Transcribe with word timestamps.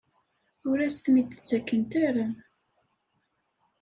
Ur 0.69 0.77
asen-ten-id-ttakent 0.87 1.91
ara? 2.07 2.27